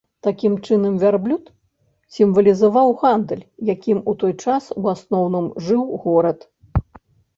[0.25, 1.43] Такім чынам, вярблюд
[2.15, 6.39] сімвалізаваў гандаль, якім у той час у асноўным жыў горад.